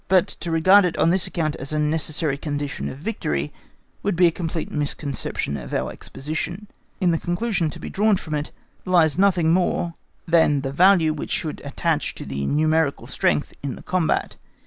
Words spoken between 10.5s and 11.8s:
the value which should